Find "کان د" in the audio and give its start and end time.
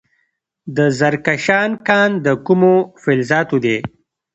1.87-2.27